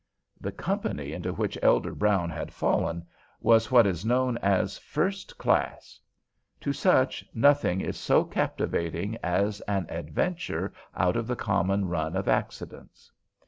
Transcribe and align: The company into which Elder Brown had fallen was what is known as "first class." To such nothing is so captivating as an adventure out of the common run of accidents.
The 0.39 0.51
company 0.51 1.13
into 1.13 1.31
which 1.31 1.59
Elder 1.61 1.93
Brown 1.93 2.31
had 2.31 2.51
fallen 2.51 3.05
was 3.39 3.69
what 3.69 3.85
is 3.85 4.03
known 4.03 4.39
as 4.39 4.79
"first 4.79 5.37
class." 5.37 5.99
To 6.61 6.73
such 6.73 7.23
nothing 7.35 7.81
is 7.81 7.97
so 7.99 8.23
captivating 8.23 9.15
as 9.21 9.61
an 9.67 9.85
adventure 9.89 10.73
out 10.95 11.15
of 11.15 11.27
the 11.27 11.35
common 11.35 11.87
run 11.87 12.15
of 12.15 12.27
accidents. 12.27 13.11